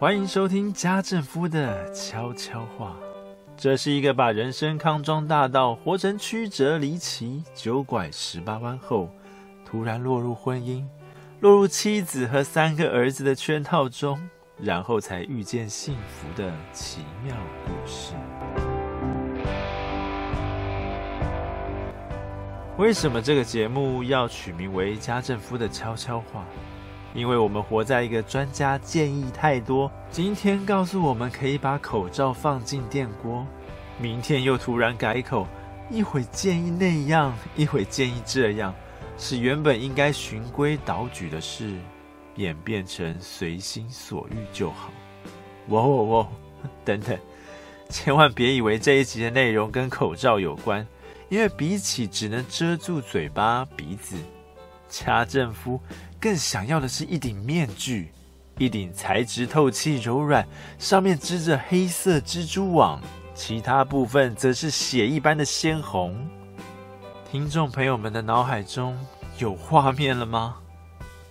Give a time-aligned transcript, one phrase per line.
[0.00, 2.96] 欢迎收听家政夫的悄悄话。
[3.54, 9.10] 这是一个把人生康庄大道活成曲折离奇、九拐十八弯后，
[9.62, 10.82] 突然落入婚姻、
[11.40, 14.18] 落入妻子和三个儿子的圈套中，
[14.56, 18.14] 然后才遇见幸福的奇妙故事。
[22.78, 26.40] 为什么这个节目要取名为《家政夫的悄悄话》？
[27.12, 33.44] 因为我们活在一个专家建议太多，今天告诉我们可以把口罩放进电锅，
[33.98, 35.46] 明天又突然改口，
[35.90, 38.72] 一会建议那样，一会建议这样，
[39.18, 41.74] 使原本应该循规蹈矩的事，
[42.36, 44.92] 演变成随心所欲就好。
[45.68, 46.28] 喔喔，
[46.84, 47.18] 等等，
[47.88, 50.86] 千万别以为这一集的内容跟口罩有关，
[51.28, 54.16] 因为比起只能遮住嘴巴、鼻子，
[54.88, 55.80] 家政夫。
[56.20, 58.12] 更想要的是一顶面具，
[58.58, 60.46] 一顶材质透气柔软，
[60.78, 63.00] 上面织着黑色蜘蛛网，
[63.34, 66.28] 其他部分则是血一般的鲜红。
[67.30, 68.98] 听众朋友们的脑海中
[69.38, 70.56] 有画面了吗？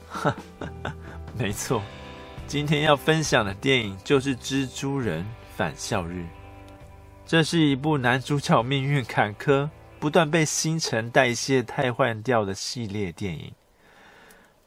[0.09, 0.35] 哈，
[1.37, 1.83] 没错，
[2.47, 5.23] 今天要分享的电影就是《蜘蛛人
[5.55, 6.21] 返校日》。
[7.27, 13.53] 这是一部男主角命运坎坷，不断被新陈代谢替换掉的系列电影。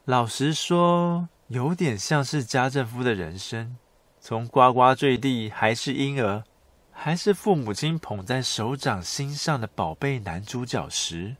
[0.05, 3.77] 老实说，有点像是家政夫的人生。
[4.19, 6.43] 从呱呱坠地，还是婴儿，
[6.91, 11.37] 还是父母亲捧在手掌心上的宝贝男主角时，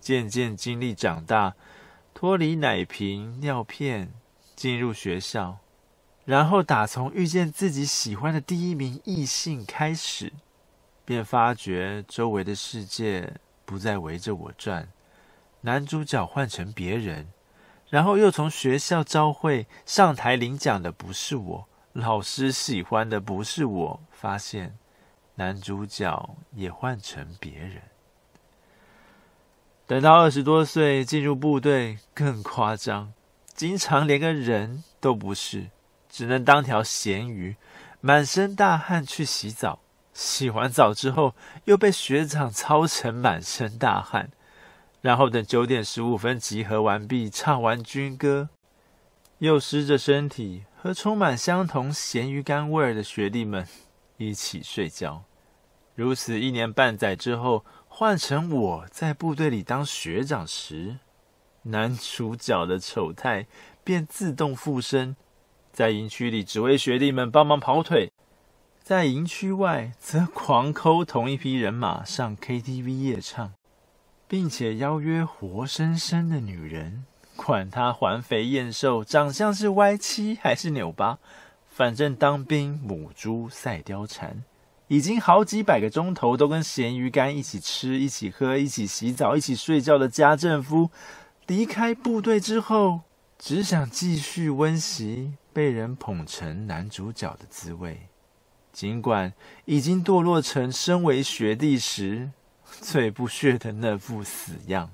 [0.00, 1.54] 渐渐经历长大，
[2.12, 4.12] 脱离奶瓶、尿片，
[4.56, 5.58] 进入学校，
[6.24, 10.32] 然后打从遇见自己喜欢的第一名异性开始，
[11.04, 13.32] 便发觉周围的世界
[13.64, 14.88] 不再围着我转，
[15.60, 17.28] 男主角换成别人。
[17.92, 24.78] 然后又从学校招会上台领奖的不是我，老师喜欢的不是我，发现
[25.34, 27.82] 男主角也换成别人。
[29.86, 33.12] 等到二十多岁进入部队更夸张，
[33.52, 35.66] 经常连个人都不是，
[36.08, 37.56] 只能当条咸鱼，
[38.00, 39.80] 满身大汗去洗澡，
[40.14, 41.34] 洗完澡之后
[41.66, 44.30] 又被学长操成满身大汗。
[45.02, 48.48] 然后等九点十五分集合完毕，唱完军歌，
[49.38, 53.66] 又湿着身体和充满相同咸鱼干味儿的学弟们
[54.16, 55.24] 一起睡觉。
[55.96, 60.98] 如此一年半载之后，换成我在部队里当学长时，
[61.62, 63.48] 男主角的丑态
[63.82, 65.16] 便自动附身，
[65.72, 68.12] 在营区里只为学弟们帮忙跑腿，
[68.80, 73.52] 在营区外则狂抠同一批人马上 KTV 夜唱。
[74.32, 77.04] 并且邀约活生生的女人，
[77.36, 81.18] 管她环肥燕瘦，长相是歪七还是扭八，
[81.68, 84.42] 反正当兵母猪赛貂蝉，
[84.88, 90.88] 已经好几百个钟头都跟咸鱼干一起吃、一起喝、一起洗澡、一起睡觉的家政夫，
[91.46, 93.02] 离开部队之后，
[93.38, 98.08] 只想继续温习被人捧成男主角的滋味，
[98.72, 99.34] 尽管
[99.66, 102.30] 已经堕落成身为学弟时。
[102.80, 104.90] 最不屑的那副死样。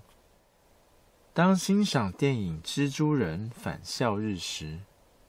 [1.33, 4.81] 当欣赏电影《蜘蛛人返校日》时，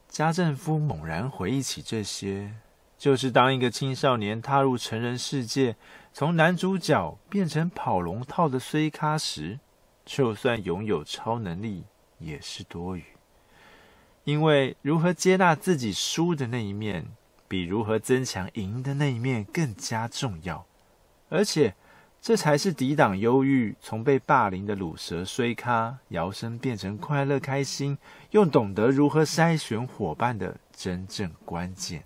[0.07, 2.55] 家政夫猛然回忆起这些，
[2.97, 5.75] 就是当一个青少年踏入成人世界，
[6.11, 9.59] 从男主角变成跑龙套的衰咖时，
[10.03, 11.83] 就算拥有超能力
[12.17, 13.05] 也是多余。
[14.23, 17.05] 因为如何接纳自己输的那一面，
[17.47, 20.65] 比如何增强赢的那一面更加重要，
[21.29, 21.75] 而且。
[22.22, 27.97] 这才是抵挡忧郁，从被霸凌的鲁蛇衰咖摇身变成快乐开心，
[28.31, 32.03] 又懂得如何筛选伙伴的真正关键。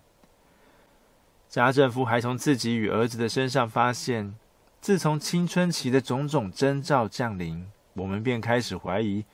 [1.50, 4.36] 家政夫还从自己与儿子的身上发现，
[4.80, 9.26] 自从青春期的种种征兆降临，我们便开始怀疑：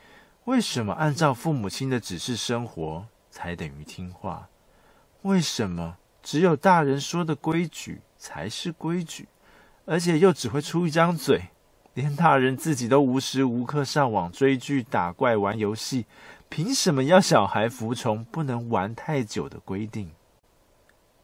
[0.46, 4.48] 为什么按照父母亲的指示生活才等于听话？
[5.24, 9.28] 为什么只有大人说的规矩才是规矩？
[9.89, 11.50] 而且又只会出一张嘴，
[11.95, 16.06] 连大人自己都无时无刻上网追剧、打怪、玩游戏，
[16.47, 20.12] 凭什么要小孩服从不能玩太久的规定？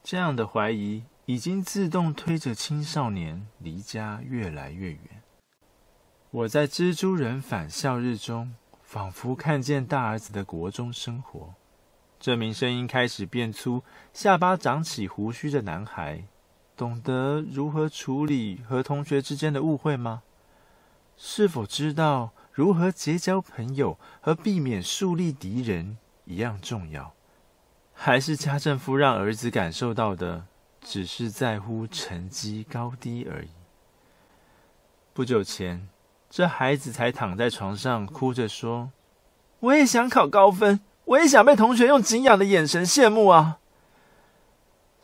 [0.02, 5.00] 这样的怀疑已经自动推着青少年离家越来越远。
[6.32, 11.54] 我在蜘蛛人返校日中，仿佛看见大儿子的国中生活。
[12.20, 16.24] 这名声音开始变粗、下巴长起胡须的男孩。
[16.76, 20.24] 懂得如何处理和同学之间的误会吗？
[21.18, 27.14] 是否知道如何结交朋友和避免树立敌人一样重要？
[27.94, 30.46] 还是家政夫让儿子感受到的
[30.82, 33.50] 只是在乎成绩高低而已？
[35.14, 35.88] 不久前，
[36.30, 38.92] 这孩子才躺在床上哭着说
[39.62, 43.60] ：“我也想考高分，我也想被同学用敬仰的眼神羡慕啊！”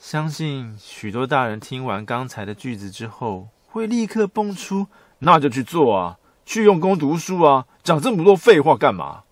[0.02, 4.88] 相信许多大人听完刚才的句子之后，会立刻蹦出
[5.20, 9.26] ：“那就去做啊，去用功读书啊，讲这么多废话干嘛？”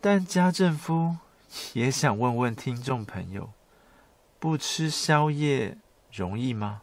[0.00, 1.16] 但家政夫
[1.72, 3.50] 也想问问听众朋友：
[4.38, 5.76] 不吃宵夜
[6.12, 6.82] 容易吗？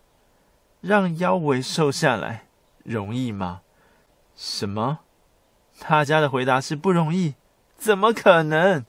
[0.81, 2.47] 让腰围瘦下来
[2.83, 3.62] 容易吗？
[4.36, 5.00] 什么？
[5.79, 7.36] 大家的回答是不容易？
[7.77, 8.86] 怎么可能？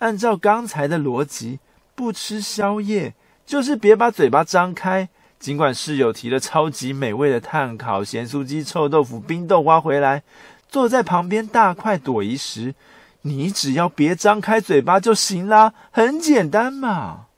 [0.00, 1.60] 按照刚才的逻辑，
[1.94, 3.14] 不吃宵夜。
[3.48, 5.08] 就是别把嘴巴张开，
[5.38, 10.22] 尽管室友提了超级美味的炭烤咸酥鸡、臭豆腐、冰豆花回来，
[10.68, 12.74] 坐在旁边大快朵颐时，
[13.22, 17.28] 你只要别张开嘴巴就行啦，很简单嘛。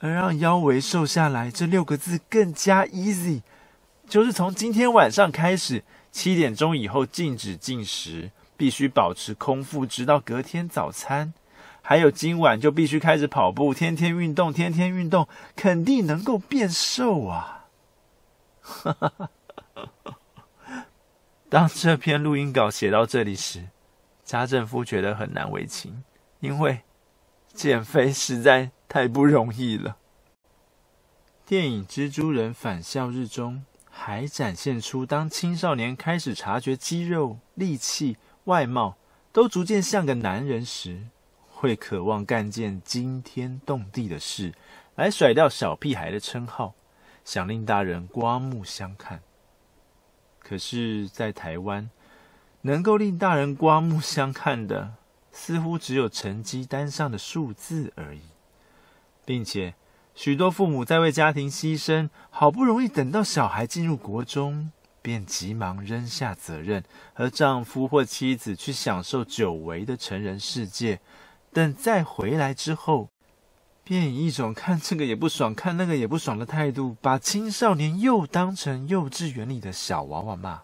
[0.00, 3.40] 而让腰围瘦下来这六个字更加 easy，
[4.06, 5.82] 就是从今天晚上开始，
[6.12, 11.32] 七点钟以后禁止进食，必须保持空腹，直到隔天早餐。
[11.88, 15.26] 还有今晚就必须开始跑步，天天运动，天天运动，
[15.56, 17.68] 肯定能够变瘦啊！
[18.60, 19.30] 哈哈哈
[21.48, 23.68] 当这篇录音稿写到这里时，
[24.22, 26.04] 家政夫觉得很难为情，
[26.40, 26.82] 因为
[27.54, 29.96] 减肥实在太不容易了。
[31.46, 38.98] 电影《蜘蛛人返校日》中还展现出，当青少年开始察觉肌肉、力气、外貌
[39.32, 41.06] 都逐渐像个男人时，
[41.60, 44.54] 会渴望干件惊天动地的事，
[44.94, 46.76] 来甩掉小屁孩的称号，
[47.24, 49.20] 想令大人刮目相看。
[50.38, 51.90] 可是，在台湾，
[52.60, 54.94] 能够令大人刮目相看的，
[55.32, 58.20] 似乎只有成绩单上的数字而已，
[59.24, 59.74] 并且
[60.14, 64.70] 许多父母在为家庭牺牲，好不容易等到小孩进入国中，
[65.02, 71.00] 便急忙扔下责任，和丈夫或妻子去享受久违的成人世界。
[71.52, 73.08] 等再回来之后，
[73.82, 80.60] 便以一种看这个也不爽、看那个也不爽的态度，把青少年又当成幼稚园里的小娃娃骂，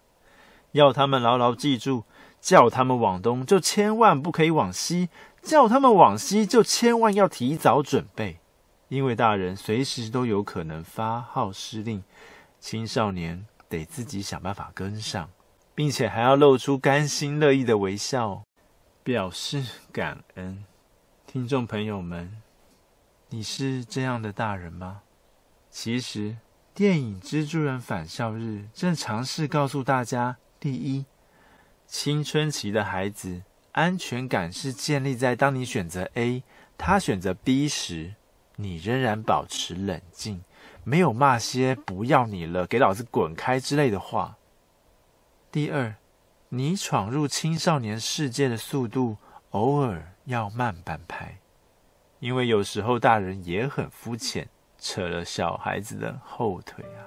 [0.72, 2.04] 要他们牢牢记住：
[2.40, 5.08] 叫他们往东，就千万不可以往西；
[5.42, 8.38] 叫他们往西，就千万要提早准备，
[8.88, 12.04] 因为大人随时都有可能发号施令，
[12.60, 15.30] 青少年得自己想办法跟上，
[15.74, 18.42] 并且还要露出甘心乐意的微笑，
[19.02, 20.62] 表示感恩。
[21.34, 22.40] 听众朋友们，
[23.30, 25.02] 你是这样的大人吗？
[25.68, 26.36] 其实，
[26.72, 28.38] 电影《蜘蛛人返校日》
[28.72, 31.06] 正尝试告诉大家：第一，
[31.88, 33.42] 青春期的孩子
[33.72, 36.44] 安全感是建立在当你选择 A，
[36.78, 38.14] 他选择 B 时，
[38.54, 40.44] 你仍然保持冷静，
[40.84, 44.36] 没有骂些“不要你了，给老子滚开”之类的话。
[45.50, 45.96] 第二，
[46.50, 49.16] 你闯入青少年世界的速度
[49.50, 51.38] 偶尔要慢半拍，
[52.20, 54.48] 因为有时候大人也很肤浅，
[54.78, 57.02] 扯了小孩子的后腿啊。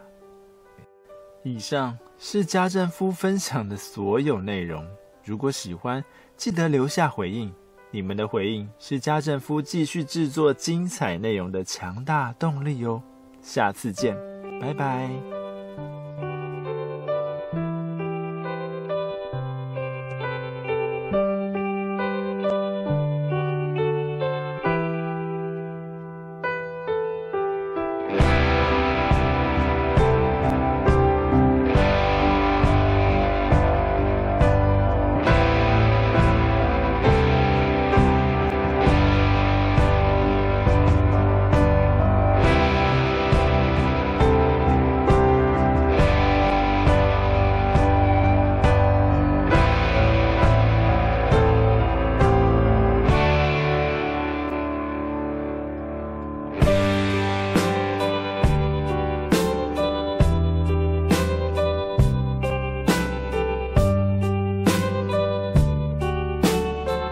[1.44, 4.85] 以上是家政夫分享的所有内容。
[5.23, 6.03] 如果喜欢，
[6.35, 7.53] 记得留下回应。
[7.89, 13.01] 你们的回应是家政夫继续制作精彩内容的强大动力哦。
[13.42, 14.15] 下次见，
[14.59, 15.36] 拜拜。